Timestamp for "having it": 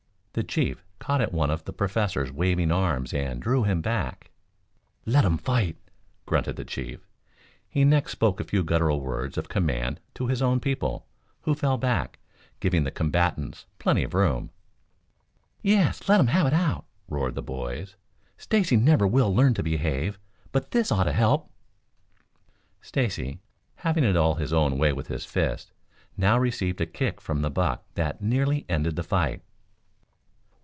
23.75-24.15